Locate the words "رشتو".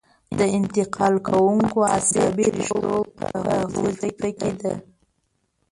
2.57-2.95